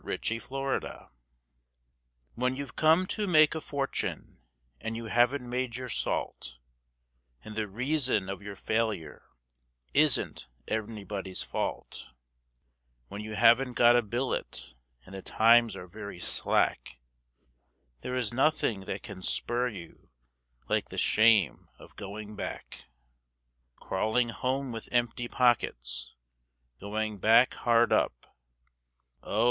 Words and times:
The 0.03 0.17
Shame 0.19 0.39
of 0.41 0.49
Going 0.49 0.79
Back 0.79 1.11
When 2.33 2.55
you've 2.55 2.75
come 2.75 3.05
to 3.05 3.27
make 3.27 3.53
a 3.53 3.61
fortune 3.61 4.39
and 4.79 4.95
you 4.97 5.05
haven't 5.05 5.47
made 5.47 5.75
your 5.75 5.89
salt, 5.89 6.57
And 7.45 7.55
the 7.55 7.67
reason 7.67 8.27
of 8.27 8.41
your 8.41 8.55
failure 8.55 9.21
isn't 9.93 10.47
anybody's 10.67 11.43
fault 11.43 12.13
When 13.09 13.21
you 13.21 13.35
haven't 13.35 13.73
got 13.73 13.95
a 13.95 14.01
billet, 14.01 14.73
and 15.05 15.13
the 15.13 15.21
times 15.21 15.75
are 15.75 15.85
very 15.85 16.17
slack, 16.17 16.99
There 18.01 18.15
is 18.15 18.33
nothing 18.33 18.85
that 18.85 19.03
can 19.03 19.21
spur 19.21 19.67
you 19.67 20.09
like 20.67 20.89
the 20.89 20.97
shame 20.97 21.67
of 21.77 21.95
going 21.95 22.35
back; 22.35 22.85
Crawling 23.79 24.29
home 24.29 24.71
with 24.71 24.89
empty 24.91 25.27
pockets, 25.27 26.15
Going 26.79 27.19
back 27.19 27.53
hard 27.53 27.93
up; 27.93 28.25
Oh! 29.21 29.39